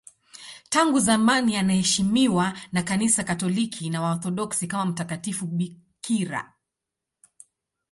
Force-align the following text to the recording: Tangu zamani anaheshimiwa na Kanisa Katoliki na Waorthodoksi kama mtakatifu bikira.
Tangu 0.69 0.99
zamani 0.99 1.55
anaheshimiwa 1.57 2.53
na 2.71 2.83
Kanisa 2.83 3.23
Katoliki 3.23 3.89
na 3.89 4.01
Waorthodoksi 4.01 4.67
kama 4.67 4.85
mtakatifu 4.85 5.47
bikira. 5.47 6.53